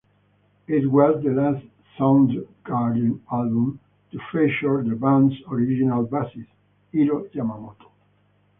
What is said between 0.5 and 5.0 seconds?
It was the last Soundgarden album to feature the